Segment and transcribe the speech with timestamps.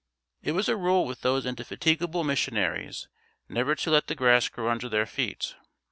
[0.41, 3.07] It was a rule with these indefatigable missionaries
[3.47, 5.53] never to let the grass grow under their feet.